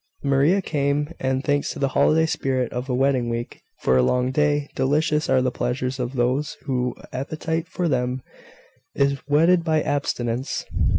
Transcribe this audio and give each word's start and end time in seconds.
Maria 0.23 0.63
came, 0.63 1.13
and, 1.19 1.43
thanks 1.43 1.69
to 1.69 1.77
the 1.77 1.89
holiday 1.89 2.25
spirit 2.25 2.73
of 2.73 2.89
a 2.89 2.95
wedding 2.95 3.29
week, 3.29 3.61
for 3.81 3.95
a 3.97 4.01
long 4.01 4.31
day. 4.31 4.67
Delicious 4.73 5.29
are 5.29 5.43
the 5.43 5.51
pleasures 5.51 5.99
of 5.99 6.13
those 6.15 6.57
whose 6.63 6.95
appetite 7.13 7.67
for 7.67 7.87
them 7.87 8.23
is 8.95 9.19
whetted 9.27 9.63
by 9.63 9.79
abstinence. 9.83 10.65